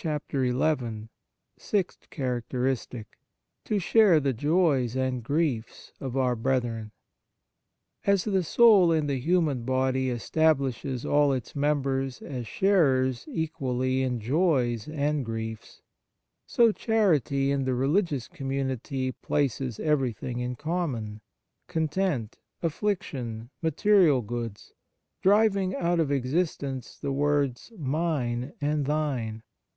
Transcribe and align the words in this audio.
XI 0.00 0.16
SIXTH 1.58 2.08
CHARACTERISTIC 2.10 3.18
To 3.64 3.78
share 3.80 4.20
the 4.20 4.32
joys 4.32 4.94
and 4.94 5.24
griefs 5.24 5.92
of 5.98 6.16
our 6.16 6.36
brethren 6.36 6.92
As 8.06 8.22
the 8.22 8.44
soul 8.44 8.92
in 8.92 9.08
the 9.08 9.18
human 9.18 9.64
body 9.64 10.08
establishes 10.08 11.04
all 11.04 11.32
its 11.32 11.56
members 11.56 12.22
as 12.22 12.46
sharers 12.46 13.24
equally 13.28 14.02
in 14.02 14.20
joys 14.20 14.86
and 14.86 15.24
griefs, 15.24 15.82
so 16.46 16.70
charity 16.70 17.50
in 17.50 17.64
the 17.64 17.74
religious 17.74 18.28
community 18.28 19.10
places 19.10 19.80
everything 19.80 20.38
in 20.38 20.54
common 20.54 21.22
content, 21.66 22.38
afflic 22.62 23.02
tion, 23.02 23.50
material 23.60 24.22
goods 24.22 24.74
driving 25.22 25.74
out 25.74 25.98
of 25.98 26.12
existence 26.12 26.96
the 27.00 27.10
words 27.10 27.72
mine 27.76 28.52
and 28.60 28.84
thine. 28.86 29.42